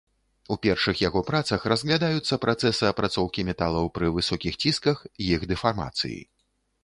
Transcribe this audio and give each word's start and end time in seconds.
У 0.53 0.55
першых 0.65 1.01
яго 1.07 1.21
працах 1.27 1.65
разглядаюцца 1.71 2.39
працэсы 2.45 2.83
апрацоўкі 2.93 3.45
металаў 3.51 3.85
пры 3.97 4.07
высокіх 4.17 4.57
цісках, 4.65 4.97
іх 5.31 5.45
дэфармацыі. 5.55 6.19